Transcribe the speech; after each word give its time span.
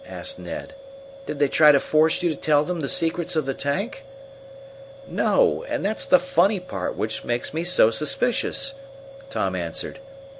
asked 0.07 0.39
Ned. 0.39 0.73
"Did 1.27 1.37
they 1.37 1.47
try 1.47 1.71
to 1.71 1.79
force 1.79 2.23
you 2.23 2.29
to 2.31 2.35
tell 2.35 2.63
them 2.63 2.79
the 2.79 2.89
secrets 2.89 3.35
of 3.35 3.45
the 3.45 3.53
tank?" 3.53 4.03
"No; 5.07 5.63
and 5.69 5.85
that's 5.85 6.07
the 6.07 6.17
funny 6.17 6.59
part 6.59 6.97
which 6.97 7.23
makes 7.23 7.53
me 7.53 7.63
so 7.63 7.91
suspicious," 7.91 8.73
Tom 9.29 9.55
answered. 9.55 9.99